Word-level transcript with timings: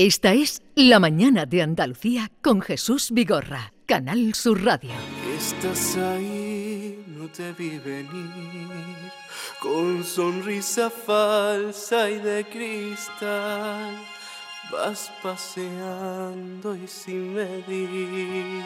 Esta 0.00 0.32
es 0.32 0.62
La 0.76 1.00
Mañana 1.00 1.44
de 1.44 1.60
Andalucía 1.60 2.30
con 2.40 2.60
Jesús 2.60 3.10
Vigorra, 3.10 3.72
Canal 3.84 4.32
Sur 4.32 4.64
Radio. 4.64 4.92
Estás 5.36 5.96
ahí, 5.96 7.02
no 7.08 7.26
te 7.26 7.52
vi 7.54 7.78
venir, 7.78 8.68
con 9.60 10.04
sonrisa 10.04 10.88
falsa 10.88 12.08
y 12.08 12.20
de 12.20 12.44
cristal. 12.44 13.96
Vas 14.70 15.10
paseando 15.20 16.76
y 16.76 16.86
sin 16.86 17.34
medir 17.34 18.62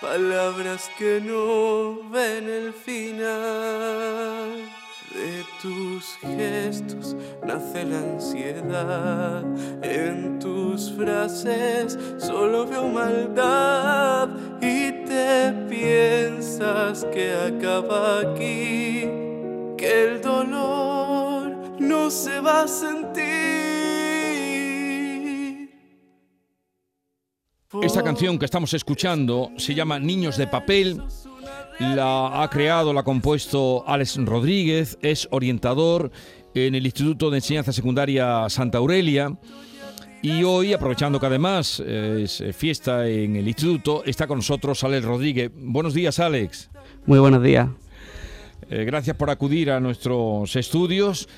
palabras 0.00 0.90
que 0.96 1.20
no 1.20 2.08
ven 2.08 2.48
el 2.48 2.72
final. 2.72 4.02
De 5.14 5.44
tus 5.60 6.16
gestos 6.22 7.14
nace 7.46 7.84
la 7.84 7.98
ansiedad, 7.98 9.44
en 9.82 10.38
tus 10.38 10.90
frases 10.92 11.98
solo 12.18 12.66
veo 12.66 12.88
maldad 12.88 14.30
y 14.62 14.90
te 15.04 15.52
piensas 15.68 17.04
que 17.12 17.34
acaba 17.34 18.20
aquí, 18.20 19.02
que 19.76 20.04
el 20.04 20.22
dolor 20.22 21.78
no 21.78 22.10
se 22.10 22.40
va 22.40 22.62
a 22.62 22.68
sentir. 22.68 23.22
Esta 27.82 28.02
canción 28.02 28.38
que 28.38 28.46
estamos 28.46 28.72
escuchando 28.72 29.50
se 29.58 29.74
llama 29.74 29.98
Niños 29.98 30.38
de 30.38 30.46
Papel 30.46 31.02
la 31.82 32.42
ha 32.42 32.48
creado, 32.48 32.92
la 32.92 33.00
ha 33.00 33.04
compuesto 33.04 33.84
Alex 33.86 34.16
Rodríguez, 34.24 34.98
es 35.02 35.28
orientador 35.30 36.10
en 36.54 36.74
el 36.74 36.84
Instituto 36.84 37.30
de 37.30 37.38
Enseñanza 37.38 37.72
Secundaria 37.72 38.48
Santa 38.48 38.78
Aurelia. 38.78 39.36
Y 40.22 40.44
hoy, 40.44 40.72
aprovechando 40.72 41.18
que 41.18 41.26
además 41.26 41.82
eh, 41.84 42.22
es 42.24 42.40
eh, 42.40 42.52
fiesta 42.52 43.08
en 43.08 43.34
el 43.34 43.48
instituto, 43.48 44.04
está 44.06 44.28
con 44.28 44.38
nosotros 44.38 44.84
Alex 44.84 45.04
Rodríguez. 45.04 45.50
Buenos 45.54 45.94
días, 45.94 46.20
Alex. 46.20 46.70
Muy 47.06 47.18
buenos 47.18 47.42
días. 47.42 47.68
Eh, 48.70 48.84
gracias 48.84 49.16
por 49.16 49.30
acudir 49.30 49.70
a 49.72 49.80
nuestros 49.80 50.54
estudios. 50.54 51.28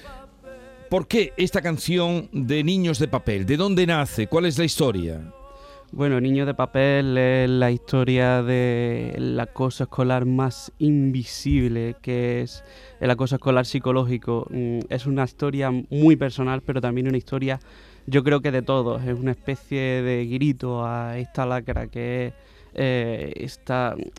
¿Por 0.91 1.09
qué 1.09 1.33
esta 1.39 1.63
canción 1.63 2.29
de 2.33 2.63
Niños 2.63 2.99
de 2.99 3.09
Papel? 3.09 3.47
¿De 3.47 3.57
dónde 3.57 3.87
nace? 3.87 4.27
¿Cuál 4.27 4.45
es 4.45 4.59
la 4.59 4.65
historia? 4.65 5.33
Bueno, 5.97 6.21
Niño 6.21 6.45
de 6.45 6.55
Papel 6.55 7.17
es 7.17 7.49
la 7.49 7.71
historia 7.71 8.43
del 8.43 9.39
acoso 9.39 9.85
escolar 9.85 10.25
más 10.25 10.73
invisible, 10.81 11.95
que 12.03 12.43
es 12.43 12.65
el 12.99 13.13
acoso 13.13 13.37
escolar 13.37 13.65
psicológico. 13.65 14.49
Mm, 14.51 14.81
es 14.89 15.07
una 15.07 15.23
historia 15.23 15.71
muy 15.71 16.17
personal, 16.17 16.63
pero 16.63 16.81
también 16.81 17.07
una 17.07 17.17
historia, 17.17 17.61
yo 18.09 18.25
creo 18.25 18.41
que 18.41 18.51
de 18.51 18.63
todos. 18.63 19.05
Es 19.05 19.17
una 19.17 19.31
especie 19.31 20.03
de 20.03 20.27
grito 20.27 20.85
a 20.85 21.17
esta 21.17 21.47
lacra 21.47 21.87
que 21.87 22.27
es 22.27 22.35
eh, 22.75 23.47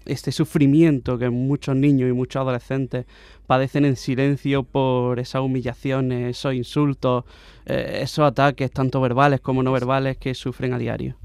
este 0.05 0.31
sufrimiento 0.31 1.17
que 1.17 1.29
muchos 1.29 1.75
niños 1.75 2.09
y 2.09 2.13
muchos 2.13 2.39
adolescentes 2.39 3.05
padecen 3.47 3.83
en 3.83 3.97
silencio 3.97 4.63
por 4.63 5.19
esas 5.19 5.41
humillaciones, 5.41 6.37
esos 6.37 6.53
insultos, 6.53 7.25
eh, 7.65 7.99
esos 8.01 8.25
ataques, 8.25 8.71
tanto 8.71 9.01
verbales 9.01 9.41
como 9.41 9.61
no 9.61 9.73
verbales, 9.73 10.15
que 10.15 10.33
sufren 10.35 10.71
a 10.71 10.77
diario. 10.77 11.17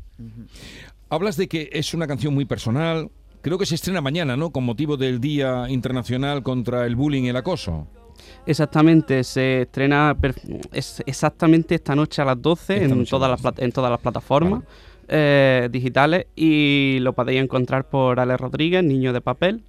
Hablas 1.08 1.36
de 1.36 1.48
que 1.48 1.70
es 1.72 1.94
una 1.94 2.06
canción 2.06 2.34
muy 2.34 2.44
personal. 2.44 3.10
Creo 3.42 3.58
que 3.58 3.66
se 3.66 3.74
estrena 3.74 4.00
mañana, 4.00 4.36
¿no? 4.36 4.50
Con 4.50 4.64
motivo 4.64 4.96
del 4.96 5.20
Día 5.20 5.66
Internacional 5.68 6.42
contra 6.42 6.86
el 6.86 6.94
Bullying 6.94 7.24
y 7.24 7.28
el 7.30 7.36
Acoso. 7.36 7.86
Exactamente, 8.46 9.24
se 9.24 9.62
estrena 9.62 10.16
exactamente 11.06 11.74
esta 11.74 11.94
noche 11.94 12.22
a 12.22 12.24
las 12.24 12.41
12 12.41 12.84
en, 12.84 13.04
todas 13.06 13.30
las, 13.30 13.58
en 13.58 13.72
todas 13.72 13.91
las 13.91 14.00
plataformas 14.00 14.62
eh, 15.08 15.68
digitales 15.70 16.26
y 16.36 16.98
lo 17.00 17.12
podéis 17.12 17.42
encontrar 17.42 17.88
por 17.88 18.20
Ale 18.20 18.36
Rodríguez, 18.36 18.84
Niño 18.84 19.12
de 19.12 19.20
Papel. 19.20 19.64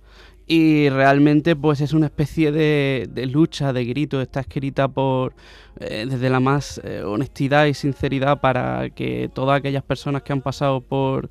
Y 0.54 0.90
realmente 0.90 1.56
pues 1.56 1.80
es 1.80 1.94
una 1.94 2.08
especie 2.08 2.52
de, 2.52 3.08
lucha, 3.32 3.72
de 3.72 3.86
grito, 3.86 4.20
está 4.20 4.42
escrita 4.42 4.90
por 4.90 5.34
eh, 5.80 6.06
desde 6.10 6.30
la 6.30 6.42
más 6.42 6.82
eh, 6.84 7.04
honestidad 7.06 7.68
y 7.68 7.74
sinceridad 7.74 8.42
para 8.42 8.90
que 8.90 9.30
todas 9.34 9.58
aquellas 9.58 9.82
personas 9.82 10.24
que 10.24 10.34
han 10.34 10.42
pasado 10.42 10.82
por, 10.82 11.30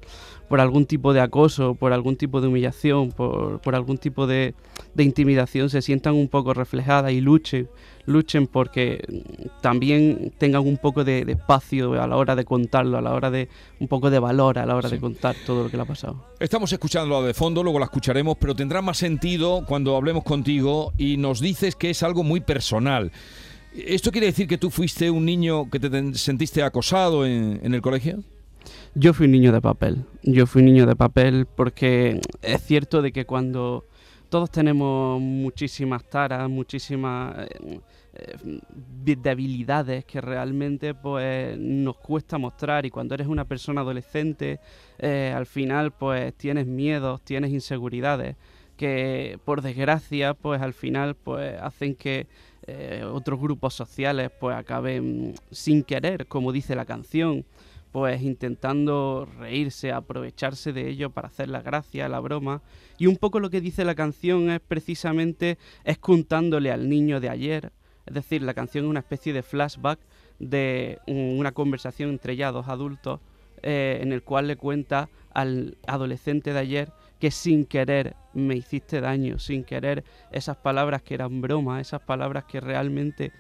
por 0.49 0.59
algún 0.59 0.87
tipo 0.87 1.13
de 1.13 1.21
acoso, 1.21 1.75
por 1.75 1.93
algún 1.93 2.17
tipo 2.17 2.41
de 2.41 2.49
humillación, 2.49 3.13
por, 3.13 3.61
por 3.61 3.75
algún 3.75 3.99
tipo 3.99 4.27
de, 4.27 4.55
de, 4.95 5.05
intimidación 5.05 5.69
se 5.69 5.83
sientan 5.83 6.15
un 6.15 6.29
poco 6.29 6.55
reflejadas 6.55 7.13
y 7.13 7.21
luchen 7.21 7.69
luchen 8.07 8.47
porque 8.47 9.03
también 9.61 10.33
tengan 10.39 10.67
un 10.67 10.77
poco 10.77 11.05
de, 11.05 11.21
espacio 11.29 12.01
a 12.01 12.07
la 12.07 12.17
hora 12.17 12.35
de 12.37 12.45
contarlo, 12.45 12.99
a 12.99 13.01
la 13.01 13.13
hora 13.13 13.31
de 13.31 13.49
un 13.79 13.89
poco 13.89 14.11
de 14.11 14.19
valor 14.19 14.59
a 14.59 14.67
la 14.67 14.77
hora 14.77 14.89
de 14.89 14.99
contar 14.99 15.37
todo 15.47 15.65
lo 15.65 15.71
que 15.71 15.77
le 15.77 15.83
ha 15.83 15.87
pasado. 15.87 16.25
Estamos 16.39 16.73
escuchando 16.73 17.23
de 17.23 17.35
fondo, 17.35 17.63
luego 17.63 17.79
la 17.79 17.87
escucharemos, 17.87 18.37
pero 18.39 18.55
tendrá 18.55 18.83
más 18.83 18.99
sentido 18.99 19.65
cuando 19.67 19.97
hablemos 19.97 20.25
contigo 20.25 20.93
y 20.99 21.17
nos 21.17 21.41
dices 21.41 21.77
que 21.77 21.91
es 21.91 22.03
algo 22.03 22.23
muy 22.23 22.41
personal. 22.41 23.13
¿Esto 23.75 24.11
quiere 24.11 24.27
decir 24.27 24.49
que 24.49 24.59
tú 24.59 24.71
fuiste 24.71 25.11
un 25.11 25.25
niño 25.25 25.71
que 25.71 25.79
te 25.79 26.15
sentiste 26.15 26.63
acosado 26.63 27.25
en, 27.25 27.61
en 27.63 27.75
el 27.75 27.81
colegio? 27.81 28.23
Yo 28.95 29.15
fui 29.15 29.27
un 29.27 29.33
niño 29.33 29.53
de 29.53 29.61
papel. 29.61 30.05
Yo 30.23 30.47
fui 30.47 30.61
un 30.61 30.67
niño 30.67 30.87
de 30.87 30.97
papel 30.97 31.47
porque 31.47 32.21
es 32.43 32.63
cierto 32.63 33.03
de 33.03 33.13
que 33.13 33.25
cuando 33.25 33.85
todos 34.31 34.49
tenemos 34.49 35.21
muchísimas 35.21 36.05
taras, 36.05 36.49
muchísimas 36.49 37.37
eh, 37.37 37.81
eh, 38.15 38.61
debilidades 39.03 40.05
que 40.05 40.21
realmente 40.21 40.95
pues 40.95 41.59
nos 41.59 41.97
cuesta 41.97 42.39
mostrar. 42.39 42.87
Y 42.87 42.91
cuando 42.91 43.15
eres 43.15 43.27
una 43.27 43.45
persona 43.45 43.81
adolescente 43.81 44.61
eh, 44.99 45.35
al 45.37 45.47
final 45.47 45.91
pues 45.91 46.33
tienes 46.35 46.67
miedos, 46.67 47.21
tienes 47.23 47.51
inseguridades 47.51 48.37
que 48.77 49.39
por 49.45 49.63
desgracia 49.63 50.33
pues 50.33 50.63
al 50.63 50.73
final 50.75 51.17
pues 51.17 51.61
hacen 51.61 51.95
que 51.95 52.27
otros 53.13 53.41
grupos 53.41 53.75
sociales 53.75 54.31
pues 54.39 54.57
acaben 54.57 55.35
sin 55.51 55.83
querer, 55.83 56.29
como 56.29 56.53
dice 56.53 56.77
la 56.77 56.85
canción 56.85 57.45
pues 57.93 58.23
intentando 58.23 59.29
reírse, 59.39 59.93
aprovecharse 59.93 60.73
de 60.73 60.89
ello 60.89 61.11
para 61.11 61.29
hacer 61.29 61.49
la 61.49 61.63
gracia, 61.63 62.09
la 62.09 62.21
broma. 62.21 62.63
Y 62.99 63.07
un 63.07 63.17
poco 63.17 63.41
lo 63.41 63.51
que 63.51 63.61
dice 63.61 63.85
la 63.85 63.95
canción 63.95 64.51
es 64.51 64.61
precisamente 64.61 65.59
es 65.85 65.99
contándole 65.99 66.71
al 66.71 66.89
niño 66.89 67.21
de 67.21 67.29
ayer, 67.29 67.73
es 68.07 68.15
decir, 68.15 68.43
la 68.43 68.55
canción 68.55 68.85
es 68.85 68.91
una 68.91 69.01
especie 69.01 69.33
de 69.33 69.43
flashback 69.43 70.01
de 70.39 70.99
una 71.07 71.53
conversación 71.53 72.11
entre 72.11 72.35
ya 72.35 72.51
dos 72.51 72.69
adultos 72.69 73.21
eh, 73.63 73.99
en 74.01 74.13
el 74.13 74.23
cual 74.23 74.47
le 74.47 74.57
cuenta 74.57 75.11
al 75.35 75.77
adolescente 75.87 76.53
de 76.55 76.59
ayer 76.59 76.93
que 77.19 77.31
sin 77.31 77.67
querer 77.67 78.17
me 78.33 78.57
hiciste 78.57 79.03
daño, 79.03 79.39
sin 79.39 79.65
querer 79.65 80.03
esas 80.33 80.57
palabras 80.57 81.03
que 81.03 81.15
eran 81.15 81.43
broma, 81.43 81.81
esas 81.81 82.01
palabras 82.01 82.45
que 82.45 82.61
realmente 82.61 83.33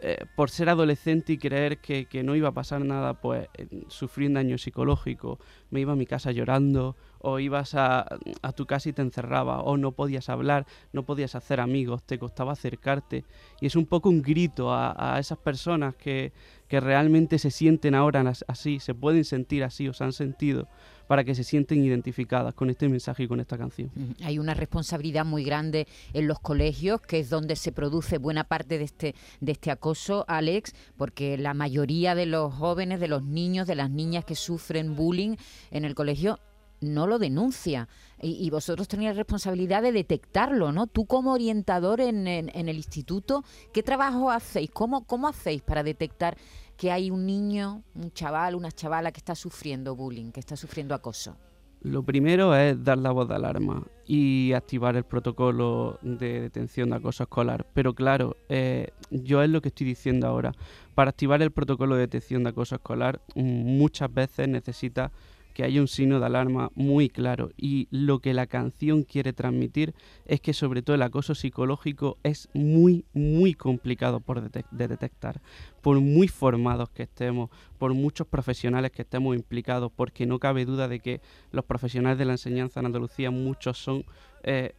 eh, 0.00 0.24
por 0.36 0.50
ser 0.50 0.68
adolescente 0.68 1.32
y 1.32 1.38
creer 1.38 1.78
que, 1.78 2.22
no 2.24 2.34
iba 2.34 2.48
a 2.48 2.52
pasar 2.52 2.84
nada, 2.84 3.14
pues 3.20 3.48
sufrí 3.88 4.26
un 4.26 4.34
daño 4.34 4.58
psicológico, 4.58 5.38
me 5.70 5.80
iba 5.80 5.92
a 5.92 5.96
mi 5.96 6.06
casa 6.06 6.32
llorando, 6.32 6.96
o 7.24 7.38
ibas 7.38 7.74
a, 7.74 8.06
tu 8.54 8.66
casa 8.66 8.90
y 8.90 8.92
te 8.92 9.02
encerraba, 9.02 9.62
o 9.62 9.76
no 9.76 9.92
podías 9.92 10.28
hablar, 10.28 10.66
no 10.92 11.04
podías 11.04 11.34
hacer 11.34 11.58
amigos, 11.58 12.02
te 12.04 12.18
costaba 12.18 12.52
acercarte. 12.52 13.24
Y 13.60 13.66
es 13.66 13.76
un 13.76 13.86
poco 13.86 14.10
un 14.10 14.20
grito 14.20 14.72
a, 14.72 15.18
esas 15.18 15.38
personas 15.38 15.96
que, 15.96 16.32
que 16.68 16.80
realmente 16.80 17.38
se 17.38 17.50
sienten 17.50 17.94
ahora 17.94 18.30
así, 18.46 18.78
se 18.78 18.94
pueden 18.94 19.24
sentir 19.24 19.64
así 19.64 19.88
o 19.88 19.94
se 19.94 20.04
han 20.04 20.12
sentido 20.12 20.68
para 21.06 21.24
que 21.24 21.34
se 21.34 21.44
sienten 21.44 21.84
identificadas 21.84 22.54
con 22.54 22.70
este 22.70 22.88
mensaje 22.88 23.24
y 23.24 23.28
con 23.28 23.40
esta 23.40 23.58
canción. 23.58 23.90
Hay 24.22 24.38
una 24.38 24.54
responsabilidad 24.54 25.24
muy 25.24 25.44
grande 25.44 25.86
en 26.12 26.28
los 26.28 26.40
colegios, 26.40 27.00
que 27.00 27.20
es 27.20 27.30
donde 27.30 27.56
se 27.56 27.72
produce 27.72 28.18
buena 28.18 28.44
parte 28.44 28.78
de 28.78 28.84
este, 28.84 29.14
de 29.40 29.52
este 29.52 29.70
acoso, 29.70 30.24
Alex, 30.28 30.74
porque 30.96 31.38
la 31.38 31.54
mayoría 31.54 32.14
de 32.14 32.26
los 32.26 32.52
jóvenes, 32.54 33.00
de 33.00 33.08
los 33.08 33.22
niños, 33.22 33.66
de 33.66 33.74
las 33.74 33.90
niñas 33.90 34.24
que 34.24 34.34
sufren 34.34 34.94
bullying 34.94 35.36
en 35.70 35.84
el 35.84 35.94
colegio 35.94 36.38
no 36.84 37.06
lo 37.06 37.18
denuncia 37.18 37.88
y, 38.20 38.48
vosotros 38.50 38.88
tenéis 38.88 39.16
responsabilidad 39.16 39.82
de 39.82 39.92
detectarlo, 39.92 40.72
¿no? 40.72 40.86
Tú 40.86 41.04
como 41.04 41.32
orientador 41.32 42.00
en, 42.00 42.26
el 42.26 42.76
instituto, 42.76 43.44
¿qué 43.72 43.82
trabajo 43.82 44.30
hacéis? 44.30 44.70
¿Cómo, 44.70 45.04
¿Cómo 45.04 45.28
hacéis 45.28 45.62
para 45.62 45.82
detectar 45.82 46.36
que 46.76 46.90
hay 46.90 47.10
un 47.10 47.26
niño, 47.26 47.82
un 47.94 48.12
chaval, 48.12 48.54
una 48.54 48.72
chavala 48.72 49.12
que 49.12 49.18
está 49.18 49.34
sufriendo 49.34 49.94
bullying, 49.94 50.30
que 50.30 50.40
está 50.40 50.56
sufriendo 50.56 50.94
acoso? 50.94 51.36
Lo 51.84 52.02
primero 52.02 52.56
es 52.56 52.82
dar 52.82 52.96
la 52.96 53.10
voz 53.10 53.28
de 53.28 53.34
alarma 53.34 53.82
y 54.06 54.54
activar 54.54 54.96
el 54.96 55.04
protocolo 55.04 55.98
de 56.00 56.40
detención 56.40 56.88
de 56.88 56.96
acoso 56.96 57.24
escolar. 57.24 57.66
Pero 57.74 57.94
claro, 57.94 58.38
eh, 58.48 58.88
yo 59.10 59.42
es 59.42 59.50
lo 59.50 59.60
que 59.60 59.68
estoy 59.68 59.88
diciendo 59.88 60.26
ahora. 60.26 60.52
Para 60.94 61.10
activar 61.10 61.42
el 61.42 61.50
protocolo 61.50 61.96
de 61.96 62.00
detección 62.00 62.42
de 62.42 62.50
acoso 62.50 62.76
escolar, 62.76 63.20
muchas 63.34 64.12
veces 64.12 64.48
necesita 64.48 65.12
que 65.54 65.64
hay 65.64 65.78
un 65.78 65.88
signo 65.88 66.20
de 66.20 66.26
alarma 66.26 66.70
muy 66.74 67.08
claro 67.08 67.50
y 67.56 67.88
lo 67.90 68.18
que 68.18 68.34
la 68.34 68.46
canción 68.46 69.04
quiere 69.04 69.32
transmitir 69.32 69.94
es 70.26 70.40
que 70.40 70.52
sobre 70.52 70.82
todo 70.82 70.96
el 70.96 71.02
acoso 71.02 71.34
psicológico 71.34 72.18
es 72.24 72.48
muy, 72.52 73.04
muy 73.14 73.54
complicado 73.54 74.20
por 74.20 74.50
de 74.50 74.88
detectar, 74.88 75.40
por 75.80 76.00
muy 76.00 76.28
formados 76.28 76.90
que 76.90 77.04
estemos, 77.04 77.50
por 77.78 77.94
muchos 77.94 78.26
profesionales 78.26 78.90
que 78.90 79.02
estemos 79.02 79.36
implicados, 79.36 79.92
porque 79.94 80.26
no 80.26 80.38
cabe 80.38 80.64
duda 80.64 80.88
de 80.88 80.98
que 80.98 81.20
los 81.52 81.64
profesionales 81.64 82.18
de 82.18 82.24
la 82.24 82.32
enseñanza 82.32 82.80
en 82.80 82.86
Andalucía, 82.86 83.30
muchos 83.30 83.78
son... 83.78 84.04
Eh, 84.42 84.74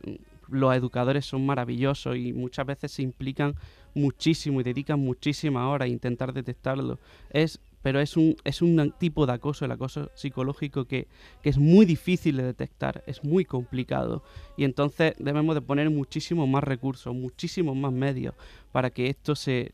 los 0.48 0.76
educadores 0.76 1.26
son 1.26 1.44
maravillosos 1.44 2.18
y 2.18 2.32
muchas 2.32 2.68
veces 2.68 2.92
se 2.92 3.02
implican 3.02 3.56
muchísimo 3.96 4.62
y 4.62 4.64
dedican 4.64 5.00
muchísimas 5.00 5.64
horas 5.64 5.88
a 5.88 5.90
intentar 5.90 6.34
detectarlo. 6.34 7.00
Es 7.32 7.60
pero 7.86 8.02
es 8.02 8.18
un, 8.18 8.36
es 8.44 8.64
un 8.64 8.96
tipo 8.98 9.28
de 9.28 9.34
acoso, 9.34 9.64
el 9.64 9.72
acoso 9.72 10.10
psicológico, 10.16 10.86
que, 10.86 11.08
es 11.44 11.60
muy 11.60 11.86
difícil 11.86 12.38
de 12.38 12.42
detectar, 12.42 13.04
es 13.06 13.24
muy 13.24 13.46
complicado. 13.46 14.24
Y 14.58 14.64
entonces 14.64 15.14
debemos 15.20 15.54
de 15.54 15.62
poner 15.62 15.92
muchísimos 15.92 16.50
más 16.50 16.64
recursos, 16.64 17.14
muchísimos 17.14 17.76
más 17.76 17.94
medios 17.94 18.34
para 18.72 18.90
que 18.90 19.08
esto 19.08 19.36
se, 19.36 19.70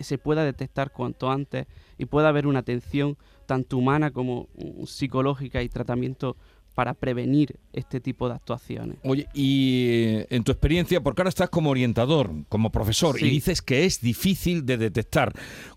se 0.00 0.18
pueda 0.18 0.44
detectar 0.44 0.90
cuanto 0.90 1.30
antes 1.30 1.68
y 1.96 2.06
pueda 2.06 2.28
haber 2.28 2.48
una 2.48 2.58
atención 2.58 3.16
tanto 3.46 3.76
humana 3.76 4.10
como 4.10 4.48
mm, 4.56 4.86
psicológica 4.86 5.62
y 5.62 5.68
tratamiento 5.68 6.36
para 6.74 6.92
prevenir 6.92 7.60
este 7.72 8.00
tipo 8.00 8.28
de 8.28 8.34
actuaciones. 8.34 8.98
Oye, 9.04 9.28
y 9.32 9.86
eh, 9.90 10.26
en 10.30 10.42
tu 10.42 10.50
experiencia, 10.50 11.00
porque 11.00 11.22
ahora 11.22 11.28
estás 11.28 11.50
como 11.50 11.70
orientador, 11.70 12.32
como 12.48 12.72
profesor, 12.72 13.22
y 13.22 13.30
dices 13.30 13.62
que 13.62 13.84
es 13.84 14.00
difícil 14.00 14.66
de 14.66 14.76
detectar. 14.76 15.32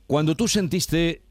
Cuando 0.07 0.35
tú 0.35 0.47
sentiste 0.47 1.21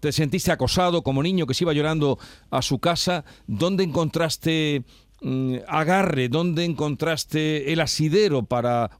te 0.00 0.12
sentiste 0.12 0.52
acosado 0.52 1.02
como 1.02 1.22
niño 1.22 1.46
que 1.46 1.54
se 1.54 1.64
iba 1.64 1.72
llorando 1.72 2.18
a 2.50 2.62
su 2.62 2.78
casa, 2.78 3.24
¿dónde 3.46 3.84
encontraste 3.84 4.84
mm, 5.22 5.56
agarre? 5.66 6.28
¿Dónde 6.28 6.64
encontraste 6.64 7.72
el 7.72 7.80
asidero 7.80 8.44
para 8.44 8.90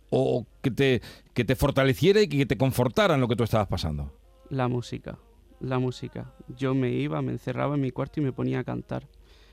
que 0.63 0.71
te, 0.71 1.03
que 1.33 1.45
te 1.45 1.57
fortaleciera 1.57 2.21
y 2.23 2.29
que 2.29 2.47
te 2.47 2.57
confortara 2.57 3.15
en 3.15 3.21
lo 3.21 3.29
que 3.29 3.37
tú 3.37 3.45
estabas 3.45 3.69
pasando? 3.69 4.13
La 4.51 4.69
música, 4.69 5.19
la 5.61 5.79
música. 5.79 6.33
Yo 6.57 6.75
me 6.75 6.91
iba, 6.91 7.23
me 7.23 7.33
encerraba 7.33 7.75
en 7.75 7.81
mi 7.81 7.91
cuarto 7.91 8.21
y 8.21 8.25
me 8.25 8.33
ponía 8.33 8.61
a 8.61 8.65
cantar. 8.65 9.09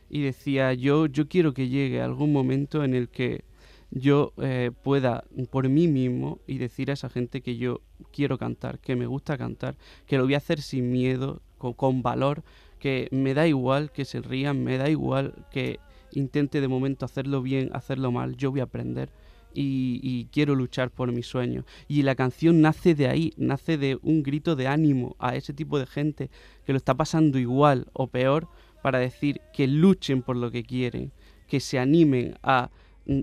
Y 0.09 0.21
decía, 0.21 0.73
yo, 0.73 1.05
yo 1.05 1.29
quiero 1.29 1.53
que 1.53 1.69
llegue 1.69 2.01
algún 2.01 2.33
momento 2.33 2.83
en 2.83 2.93
el 2.93 3.07
que 3.07 3.45
yo 3.91 4.33
eh, 4.37 4.71
pueda 4.83 5.25
por 5.51 5.67
mí 5.69 5.87
mismo 5.87 6.39
y 6.47 6.57
decir 6.57 6.89
a 6.89 6.93
esa 6.93 7.09
gente 7.09 7.41
que 7.41 7.57
yo 7.57 7.81
quiero 8.11 8.37
cantar, 8.37 8.79
que 8.79 8.95
me 8.95 9.05
gusta 9.05 9.37
cantar, 9.37 9.75
que 10.07 10.17
lo 10.17 10.23
voy 10.23 10.33
a 10.33 10.37
hacer 10.37 10.61
sin 10.61 10.91
miedo, 10.91 11.41
con, 11.57 12.01
valor, 12.01 12.43
que 12.79 13.07
me 13.11 13.33
da 13.33 13.47
igual 13.47 13.91
que 13.91 14.05
se 14.05 14.21
rían, 14.21 14.63
me 14.63 14.77
da 14.77 14.89
igual 14.89 15.45
que 15.51 15.79
intente 16.13 16.59
de 16.59 16.67
momento 16.67 17.05
hacerlo 17.05 17.41
bien, 17.41 17.69
hacerlo 17.73 18.11
mal, 18.11 18.35
yo 18.35 18.49
voy 18.51 18.61
a 18.61 18.63
aprender. 18.63 19.09
Y, 19.53 19.99
y, 20.01 20.29
quiero 20.31 20.55
luchar 20.55 20.91
por 20.91 21.11
mi 21.11 21.23
sueño. 21.23 21.65
Y 21.89 22.03
la 22.03 22.15
canción 22.15 22.61
nace 22.61 22.95
de 22.95 23.09
ahí, 23.09 23.33
nace 23.35 23.77
de 23.77 23.99
un 24.01 24.23
grito 24.23 24.55
de 24.55 24.67
ánimo 24.67 25.17
a 25.19 25.35
ese 25.35 25.53
tipo 25.53 25.77
de 25.77 25.87
gente 25.87 26.29
que 26.65 26.71
lo 26.71 26.77
está 26.77 26.95
pasando 26.95 27.37
igual 27.37 27.87
o 27.91 28.07
peor 28.07 28.47
para 28.81 28.99
decir 28.99 29.41
que 29.53 29.67
luchen 29.67 30.21
por 30.21 30.37
lo 30.37 30.51
que 30.51 30.63
quieren, 30.63 31.11
que 31.47 31.59
se 31.59 31.79
animen 31.79 32.35
a 32.43 32.71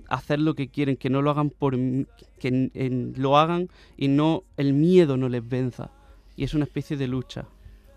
hacer 0.07 0.39
lo 0.39 0.55
que 0.55 0.69
quieren, 0.69 0.97
que 0.97 1.09
no 1.09 1.21
lo 1.21 1.31
hagan 1.31 1.49
por 1.49 1.75
que 2.39 3.11
lo 3.15 3.37
hagan 3.37 3.69
y 3.97 4.07
no 4.07 4.43
el 4.57 4.73
miedo 4.73 5.17
no 5.17 5.29
les 5.29 5.47
venza. 5.47 5.91
Y 6.35 6.43
es 6.43 6.53
una 6.53 6.65
especie 6.65 6.97
de 6.97 7.07
lucha. 7.07 7.47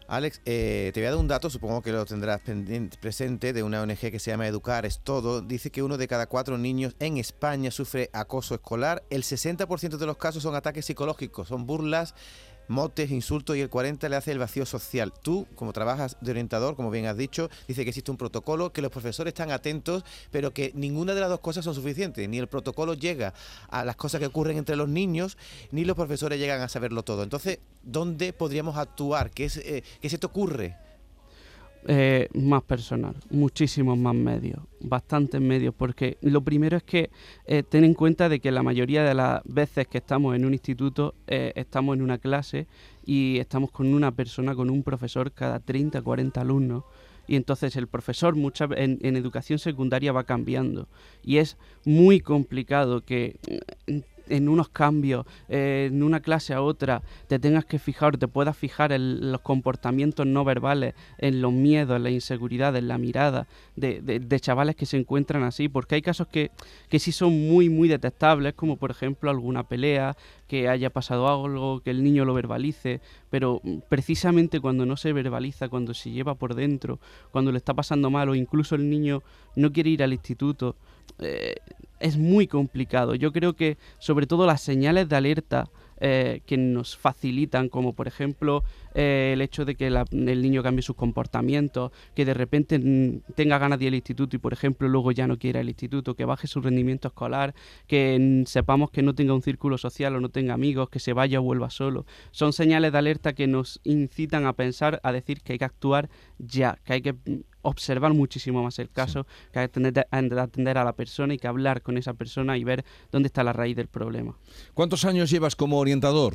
Alex, 0.08 0.42
eh, 0.44 0.90
te 0.92 1.00
voy 1.00 1.06
a 1.06 1.10
dar 1.10 1.18
un 1.20 1.28
dato, 1.28 1.48
supongo 1.48 1.80
que 1.80 1.90
lo 1.90 2.04
tendrás 2.04 2.42
presente, 3.00 3.54
de 3.54 3.62
una 3.62 3.80
ONG 3.80 3.96
que 3.96 4.18
se 4.18 4.30
llama 4.30 4.46
Educar 4.46 4.84
es 4.84 5.00
Todo. 5.00 5.40
Dice 5.40 5.70
que 5.70 5.82
uno 5.82 5.96
de 5.96 6.06
cada 6.06 6.26
cuatro 6.26 6.58
niños 6.58 6.94
en 6.98 7.16
España 7.16 7.70
sufre 7.70 8.10
acoso 8.12 8.54
escolar. 8.54 9.04
El 9.08 9.22
60% 9.22 9.96
de 9.96 10.06
los 10.06 10.18
casos 10.18 10.42
son 10.42 10.54
ataques 10.54 10.84
psicológicos, 10.84 11.48
son 11.48 11.64
burlas 11.64 12.14
motes, 12.68 13.10
insultos 13.10 13.56
y 13.56 13.60
el 13.60 13.68
40 13.68 14.08
le 14.08 14.16
hace 14.16 14.32
el 14.32 14.38
vacío 14.38 14.66
social. 14.66 15.12
Tú, 15.12 15.46
como 15.54 15.72
trabajas 15.72 16.16
de 16.20 16.30
orientador, 16.30 16.76
como 16.76 16.90
bien 16.90 17.06
has 17.06 17.16
dicho, 17.16 17.50
dice 17.68 17.84
que 17.84 17.90
existe 17.90 18.10
un 18.10 18.16
protocolo, 18.16 18.72
que 18.72 18.82
los 18.82 18.90
profesores 18.90 19.32
están 19.32 19.50
atentos, 19.50 20.04
pero 20.30 20.52
que 20.52 20.72
ninguna 20.74 21.14
de 21.14 21.20
las 21.20 21.28
dos 21.28 21.40
cosas 21.40 21.64
son 21.64 21.74
suficientes. 21.74 22.28
Ni 22.28 22.38
el 22.38 22.46
protocolo 22.46 22.94
llega 22.94 23.34
a 23.68 23.84
las 23.84 23.96
cosas 23.96 24.20
que 24.20 24.26
ocurren 24.26 24.58
entre 24.58 24.76
los 24.76 24.88
niños, 24.88 25.36
ni 25.70 25.84
los 25.84 25.96
profesores 25.96 26.38
llegan 26.38 26.60
a 26.60 26.68
saberlo 26.68 27.02
todo. 27.02 27.22
Entonces, 27.22 27.58
¿dónde 27.82 28.32
podríamos 28.32 28.76
actuar? 28.76 29.30
¿Qué, 29.30 29.44
es, 29.44 29.56
eh, 29.58 29.82
¿qué 30.00 30.08
se 30.08 30.18
te 30.18 30.26
ocurre? 30.26 30.76
Eh, 31.88 32.28
más 32.34 32.62
personal, 32.62 33.16
muchísimos 33.30 33.98
más 33.98 34.14
medios, 34.14 34.60
bastantes 34.78 35.40
medios, 35.40 35.74
porque 35.74 36.16
lo 36.20 36.40
primero 36.40 36.76
es 36.76 36.84
que 36.84 37.10
eh, 37.44 37.64
ten 37.64 37.82
en 37.82 37.94
cuenta 37.94 38.28
de 38.28 38.38
que 38.38 38.52
la 38.52 38.62
mayoría 38.62 39.02
de 39.02 39.14
las 39.14 39.42
veces 39.44 39.88
que 39.88 39.98
estamos 39.98 40.36
en 40.36 40.44
un 40.44 40.52
instituto 40.52 41.16
eh, 41.26 41.52
estamos 41.56 41.96
en 41.96 42.02
una 42.02 42.18
clase 42.18 42.68
y 43.04 43.38
estamos 43.38 43.72
con 43.72 43.92
una 43.92 44.12
persona, 44.12 44.54
con 44.54 44.70
un 44.70 44.84
profesor 44.84 45.32
cada 45.32 45.58
30, 45.58 46.00
40 46.02 46.40
alumnos. 46.40 46.84
Y 47.26 47.34
entonces 47.34 47.74
el 47.74 47.88
profesor 47.88 48.36
mucha, 48.36 48.68
en, 48.76 48.98
en, 49.02 49.16
educación 49.16 49.58
secundaria 49.58 50.12
va 50.12 50.22
cambiando. 50.22 50.88
Y 51.24 51.38
es 51.38 51.56
muy 51.84 52.20
complicado 52.20 53.04
que 53.04 53.38
en 54.32 54.48
unos 54.48 54.70
cambios, 54.70 55.26
eh, 55.48 55.88
en 55.90 56.02
una 56.02 56.20
clase 56.20 56.54
a 56.54 56.62
otra, 56.62 57.02
te 57.28 57.38
tengas 57.38 57.66
que 57.66 57.78
fijar, 57.78 58.16
te 58.16 58.26
puedas 58.28 58.56
fijar 58.56 58.90
en 58.92 59.30
los 59.30 59.42
comportamientos 59.42 60.26
no 60.26 60.42
verbales, 60.42 60.94
en 61.18 61.42
los 61.42 61.52
miedos, 61.52 61.96
en 61.96 62.02
la 62.02 62.10
inseguridad, 62.10 62.74
en 62.76 62.88
la 62.88 62.96
mirada 62.96 63.46
de, 63.76 64.00
de, 64.00 64.40
chavales 64.40 64.74
que 64.74 64.86
se 64.86 64.96
encuentran 64.96 65.42
así, 65.42 65.68
porque 65.68 65.96
hay 65.96 66.02
casos 66.02 66.26
que, 66.28 66.50
que 66.88 66.98
sí 66.98 67.12
son 67.12 67.48
muy, 67.48 67.68
muy 67.68 67.88
detectables, 67.88 68.54
como 68.54 68.76
por 68.76 68.90
ejemplo 68.90 69.30
alguna 69.30 69.64
pelea, 69.64 70.16
que 70.48 70.68
haya 70.68 70.90
pasado 70.90 71.28
algo, 71.28 71.80
que 71.80 71.90
el 71.90 72.02
niño 72.02 72.24
lo 72.24 72.34
verbalice, 72.34 73.00
pero 73.30 73.60
precisamente 73.88 74.60
cuando 74.60 74.86
no 74.86 74.96
se 74.96 75.12
verbaliza, 75.12 75.68
cuando 75.68 75.94
se 75.94 76.10
lleva 76.10 76.34
por 76.34 76.54
dentro, 76.54 77.00
cuando 77.30 77.52
le 77.52 77.58
está 77.58 77.74
pasando 77.74 78.10
mal 78.10 78.30
o 78.30 78.34
incluso 78.34 78.74
el 78.74 78.88
niño 78.88 79.22
no 79.56 79.72
quiere 79.72 79.90
ir 79.90 80.02
al 80.02 80.12
instituto, 80.12 80.76
eh, 81.18 81.54
es 82.00 82.18
muy 82.18 82.46
complicado. 82.46 83.14
Yo 83.14 83.32
creo 83.32 83.54
que 83.54 83.78
sobre 83.98 84.26
todo 84.26 84.46
las 84.46 84.60
señales 84.60 85.08
de 85.08 85.16
alerta 85.16 85.70
eh, 86.04 86.40
que 86.46 86.56
nos 86.56 86.96
facilitan, 86.96 87.68
como 87.68 87.92
por 87.92 88.08
ejemplo 88.08 88.64
eh, 88.92 89.30
el 89.34 89.40
hecho 89.40 89.64
de 89.64 89.76
que 89.76 89.86
el 89.86 90.42
niño 90.42 90.60
cambie 90.64 90.82
sus 90.82 90.96
comportamientos, 90.96 91.92
que 92.16 92.24
de 92.24 92.34
repente 92.34 92.80
tenga 93.36 93.58
ganas 93.58 93.78
de 93.78 93.84
ir 93.84 93.88
al 93.90 93.94
instituto 93.94 94.34
y 94.34 94.40
por 94.40 94.52
ejemplo 94.52 94.88
luego 94.88 95.12
ya 95.12 95.28
no 95.28 95.38
quiera 95.38 95.60
el 95.60 95.68
instituto, 95.68 96.16
que 96.16 96.24
baje 96.24 96.48
su 96.48 96.60
rendimiento 96.60 97.06
escolar, 97.06 97.54
que 97.86 98.42
sepamos 98.46 98.90
que 98.90 99.02
no 99.02 99.14
tenga 99.14 99.32
un 99.32 99.42
círculo 99.42 99.78
social 99.78 100.16
o 100.16 100.20
no 100.20 100.28
tenga 100.28 100.54
amigos, 100.54 100.88
que 100.88 100.98
se 100.98 101.12
vaya 101.12 101.38
o 101.38 101.44
vuelva 101.44 101.70
solo. 101.70 102.04
Son 102.32 102.52
señales 102.52 102.90
de 102.90 102.98
alerta 102.98 103.32
que 103.32 103.46
nos 103.46 103.80
incitan 103.84 104.44
a 104.46 104.54
pensar, 104.54 104.98
a 105.04 105.12
decir 105.12 105.40
que 105.42 105.52
hay 105.52 105.58
que 105.60 105.64
actuar 105.66 106.10
ya, 106.38 106.80
que 106.84 106.94
hay 106.94 107.02
que 107.02 107.14
observar 107.62 108.12
muchísimo 108.14 108.62
más 108.62 108.78
el 108.78 108.90
caso, 108.90 109.26
que 109.52 109.58
atender, 109.60 110.06
atender 110.10 110.78
a 110.78 110.84
la 110.84 110.92
persona 110.94 111.34
y 111.34 111.38
que 111.38 111.48
hablar 111.48 111.82
con 111.82 111.96
esa 111.96 112.14
persona 112.14 112.56
y 112.58 112.64
ver 112.64 112.84
dónde 113.10 113.28
está 113.28 113.42
la 113.42 113.52
raíz 113.52 113.76
del 113.76 113.88
problema. 113.88 114.36
¿Cuántos 114.74 115.04
años 115.04 115.30
llevas 115.30 115.56
como 115.56 115.78
orientador? 115.78 116.34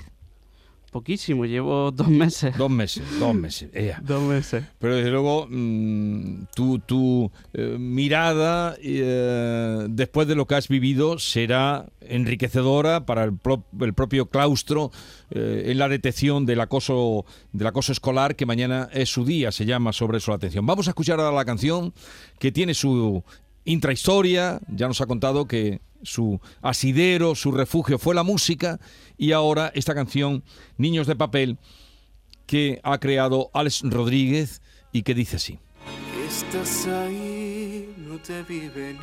Poquísimo, 0.91 1.45
llevo 1.45 1.91
dos 1.91 2.07
meses. 2.07 2.57
Dos 2.57 2.71
meses, 2.71 3.03
dos 3.19 3.35
meses. 3.35 3.69
dos 4.01 4.23
meses. 4.23 4.63
Pero 4.79 4.95
desde 4.95 5.11
luego, 5.11 5.47
mm, 5.49 6.45
tu, 6.55 6.79
tu 6.79 7.29
eh, 7.53 7.75
mirada 7.77 8.75
eh, 8.81 9.85
después 9.89 10.27
de 10.29 10.35
lo 10.35 10.47
que 10.47 10.55
has 10.55 10.69
vivido 10.69 11.19
será 11.19 11.87
enriquecedora 11.99 13.05
para 13.05 13.25
el, 13.25 13.33
el 13.81 13.93
propio 13.93 14.27
claustro 14.27 14.91
eh, 15.29 15.65
en 15.67 15.77
la 15.77 15.89
detección 15.89 16.45
del 16.45 16.61
acoso, 16.61 17.25
del 17.51 17.67
acoso 17.67 17.91
escolar, 17.91 18.37
que 18.37 18.45
mañana 18.45 18.87
es 18.93 19.09
su 19.09 19.25
día, 19.25 19.51
se 19.51 19.65
llama 19.65 19.91
sobre 19.91 20.19
eso 20.19 20.31
la 20.31 20.37
atención. 20.37 20.65
Vamos 20.65 20.87
a 20.87 20.91
escuchar 20.91 21.19
ahora 21.19 21.35
la 21.35 21.45
canción 21.45 21.93
que 22.39 22.53
tiene 22.53 22.73
su 22.73 23.23
intrahistoria, 23.67 24.59
ya 24.67 24.87
nos 24.87 25.01
ha 25.01 25.05
contado 25.05 25.45
que 25.45 25.81
su 26.01 26.39
asidero, 26.61 27.35
su 27.35 27.51
refugio 27.51 27.99
fue 27.99 28.15
la 28.15 28.23
música 28.23 28.79
y 29.17 29.33
ahora 29.33 29.71
esta 29.75 29.93
canción, 29.93 30.43
Niños 30.77 31.05
de 31.07 31.15
Papel, 31.15 31.57
que 32.45 32.79
ha 32.83 32.97
creado 32.97 33.51
Alex 33.53 33.81
Rodríguez 33.83 34.61
y 34.91 35.03
que 35.03 35.13
dice 35.13 35.35
así. 35.35 35.59
Estás 36.27 36.87
ahí, 36.87 37.93
no 37.97 38.17
te 38.19 38.41
vi 38.43 38.67
venir, 38.69 38.97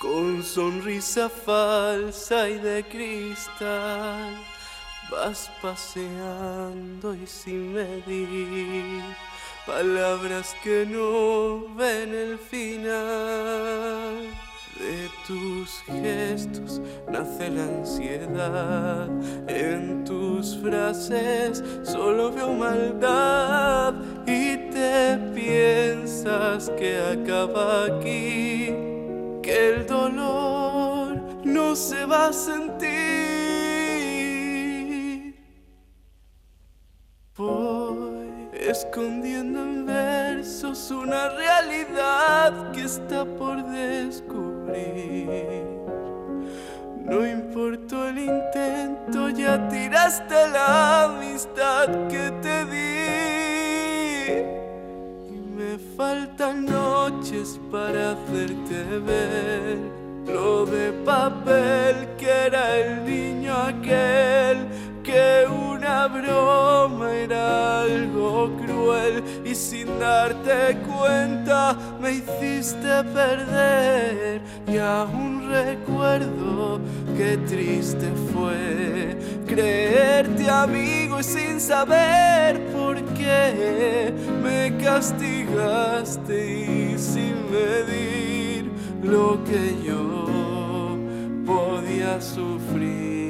con 0.00 0.42
sonrisa 0.42 1.28
falsa 1.28 2.48
y 2.48 2.58
de 2.58 2.84
cristal, 2.84 4.36
vas 5.10 5.50
paseando 5.62 7.14
y 7.14 7.26
sin 7.26 7.74
medir 7.74 9.02
palabras 9.66 10.54
que 10.62 10.86
no 10.86 11.74
ven 11.74 12.14
el 12.14 12.38
final. 12.38 14.30
De 14.78 15.08
tus 15.26 15.80
gestos 15.86 16.82
nace 17.10 17.48
la 17.48 17.64
ansiedad, 17.64 19.08
en 19.48 20.04
tus 20.04 20.58
frases 20.58 21.64
solo 21.82 22.30
veo 22.30 22.52
maldad 22.52 23.94
y 24.26 24.56
te 24.70 25.16
pienso 25.34 26.16
sabes 26.26 26.70
que 26.78 26.98
acaba 26.98 27.84
aquí, 27.84 28.74
que 29.42 29.70
el 29.70 29.86
dolor 29.86 31.20
no 31.44 31.76
se 31.76 32.04
va 32.04 32.28
a 32.28 32.32
sentir. 32.32 33.15
Escondiendo 38.80 39.62
en 39.62 39.86
versos 39.86 40.90
una 40.90 41.30
realidad 41.30 42.72
que 42.72 42.82
está 42.84 43.24
por 43.24 43.64
descubrir. 43.70 45.26
No 47.04 47.26
importó 47.26 48.08
el 48.08 48.18
intento, 48.18 49.30
ya 49.30 49.68
tiraste 49.68 50.48
la 50.50 51.04
amistad 51.04 51.86
que 52.08 52.30
te 52.42 52.64
di. 52.72 52.96
Y 55.30 55.38
me 55.56 55.78
faltan 55.96 56.66
noches 56.66 57.58
para 57.70 58.12
hacerte 58.12 58.98
ver 58.98 59.78
lo 60.26 60.66
de 60.66 60.92
papel 61.04 62.08
que 62.18 62.28
era 62.28 62.76
el 62.76 63.04
niño 63.04 63.54
aquel 63.54 64.66
que 65.06 65.46
una 65.48 66.08
broma 66.08 67.12
era 67.12 67.82
algo 67.82 68.50
cruel 68.56 69.22
y 69.44 69.54
sin 69.54 70.00
darte 70.00 70.76
cuenta 70.78 71.76
me 72.00 72.14
hiciste 72.14 73.04
perder 73.14 74.40
y 74.66 74.78
aún 74.78 75.48
recuerdo 75.48 76.80
qué 77.16 77.36
triste 77.46 78.10
fue 78.32 79.16
creerte 79.46 80.50
amigo 80.50 81.20
y 81.20 81.22
sin 81.22 81.60
saber 81.60 82.66
por 82.72 83.00
qué 83.14 84.12
me 84.42 84.76
castigaste 84.82 86.64
y 86.64 86.98
sin 86.98 87.48
medir 87.48 88.72
lo 89.04 89.38
que 89.44 89.84
yo 89.86 90.98
podía 91.46 92.20
sufrir. 92.20 93.25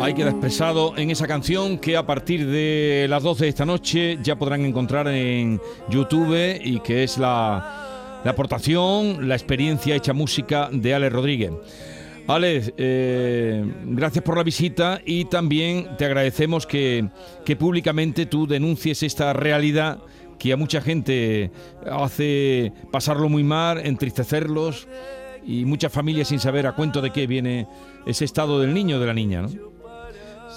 Ahí 0.00 0.14
queda 0.14 0.30
expresado 0.30 0.96
en 0.96 1.10
esa 1.10 1.26
canción 1.26 1.78
que 1.78 1.98
a 1.98 2.06
partir 2.06 2.46
de 2.46 3.06
las 3.10 3.22
12 3.22 3.44
de 3.44 3.48
esta 3.50 3.66
noche 3.66 4.18
ya 4.22 4.36
podrán 4.36 4.64
encontrar 4.64 5.06
en 5.08 5.60
YouTube 5.90 6.58
y 6.64 6.80
que 6.80 7.04
es 7.04 7.18
la, 7.18 8.20
la 8.24 8.30
aportación, 8.30 9.28
la 9.28 9.34
experiencia 9.34 9.94
hecha 9.94 10.14
música 10.14 10.70
de 10.72 10.94
Ale 10.94 11.10
Rodríguez. 11.10 11.52
Ale, 12.26 12.72
eh, 12.78 13.64
gracias 13.84 14.24
por 14.24 14.36
la 14.36 14.42
visita 14.42 15.00
y 15.04 15.26
también 15.26 15.96
te 15.98 16.06
agradecemos 16.06 16.66
que, 16.66 17.08
que 17.44 17.56
públicamente 17.56 18.24
tú 18.24 18.46
denuncies 18.46 19.02
esta 19.02 19.34
realidad 19.34 19.98
que 20.38 20.52
a 20.52 20.56
mucha 20.56 20.80
gente 20.80 21.50
hace 21.90 22.72
pasarlo 22.90 23.28
muy 23.28 23.42
mal, 23.42 23.84
entristecerlos 23.84 24.88
y 25.44 25.64
muchas 25.64 25.92
familias 25.92 26.28
sin 26.28 26.38
saber 26.38 26.66
a 26.66 26.72
cuento 26.72 27.00
de 27.00 27.10
qué 27.10 27.26
viene 27.26 27.66
ese 28.06 28.24
estado 28.24 28.60
del 28.60 28.74
niño 28.74 28.96
o 28.96 29.00
de 29.00 29.06
la 29.06 29.14
niña, 29.14 29.42
¿no? 29.42 29.48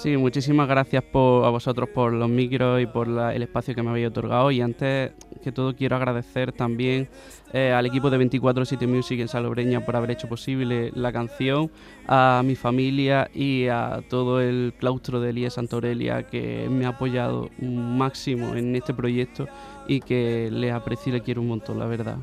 Sí, 0.02 0.18
muchísimas 0.18 0.68
gracias 0.68 1.04
por, 1.04 1.46
a 1.46 1.50
vosotros 1.50 1.88
por 1.90 2.12
los 2.12 2.28
micros 2.28 2.82
y 2.82 2.88
por 2.88 3.08
la, 3.08 3.36
el 3.36 3.44
espacio 3.44 3.76
que 3.76 3.84
me 3.84 3.92
habéis 3.92 4.08
otorgado. 4.08 4.50
Y 4.50 4.60
antes 4.60 5.12
que 5.44 5.52
todo 5.52 5.76
quiero 5.76 5.96
agradecer 5.96 6.52
también 6.54 7.08
eh, 7.54 7.72
al 7.72 7.86
equipo 7.86 8.10
de 8.10 8.18
24-7 8.18 8.88
Music 8.88 9.20
en 9.20 9.28
Salobreña 9.28 9.86
por 9.86 9.96
haber 9.96 10.10
hecho 10.10 10.28
posible 10.28 10.92
la 10.96 11.14
canción, 11.14 11.70
a 12.08 12.42
mi 12.44 12.56
familia 12.56 13.30
y 13.32 13.68
a 13.68 14.02
todo 14.10 14.42
el 14.42 14.74
claustro 14.80 15.20
de 15.22 15.30
Elías 15.30 15.54
Santorelia 15.54 16.24
que 16.24 16.68
me 16.68 16.88
ha 16.88 16.90
apoyado 16.90 17.52
un 17.60 17.96
máximo 17.96 18.56
en 18.56 18.76
este 18.76 18.96
proyecto 18.96 19.48
y 19.88 20.00
que 20.00 20.50
les 20.52 20.74
aprecio 20.74 21.12
y 21.12 21.18
les 21.18 21.22
quiero 21.22 21.42
un 21.42 21.50
montón, 21.50 21.78
la 21.78 21.86
verdad. 21.86 22.18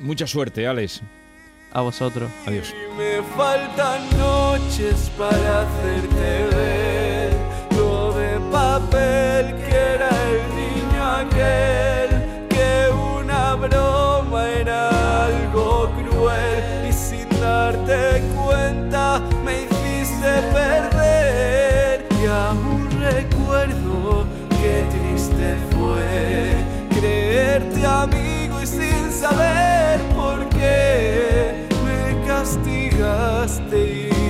Mucha 0.00 0.26
suerte, 0.26 0.66
Alex. 0.66 1.00
A 1.72 1.80
vosotros. 1.80 2.30
Adiós. 2.46 2.74
Me 2.98 3.22
faltan 3.36 4.02
noches 4.18 5.10
para 5.16 5.62
hacerte 5.62 6.54
ver 6.54 6.99
castigaste 32.64 34.29